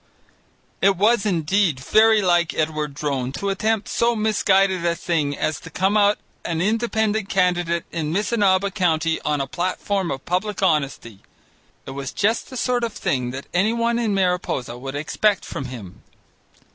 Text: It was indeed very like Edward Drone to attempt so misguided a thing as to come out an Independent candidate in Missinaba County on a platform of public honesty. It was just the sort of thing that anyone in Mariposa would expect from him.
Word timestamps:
It 0.81 0.97
was 0.97 1.27
indeed 1.27 1.79
very 1.79 2.23
like 2.23 2.55
Edward 2.55 2.95
Drone 2.95 3.31
to 3.33 3.49
attempt 3.51 3.87
so 3.87 4.15
misguided 4.15 4.83
a 4.83 4.95
thing 4.95 5.37
as 5.37 5.59
to 5.59 5.69
come 5.69 5.95
out 5.95 6.17
an 6.43 6.59
Independent 6.59 7.29
candidate 7.29 7.85
in 7.91 8.11
Missinaba 8.11 8.71
County 8.71 9.21
on 9.21 9.39
a 9.39 9.45
platform 9.45 10.09
of 10.09 10.25
public 10.25 10.63
honesty. 10.63 11.19
It 11.85 11.91
was 11.91 12.11
just 12.11 12.49
the 12.49 12.57
sort 12.57 12.83
of 12.83 12.93
thing 12.93 13.29
that 13.29 13.45
anyone 13.53 13.99
in 13.99 14.15
Mariposa 14.15 14.75
would 14.75 14.95
expect 14.95 15.45
from 15.45 15.65
him. 15.65 16.01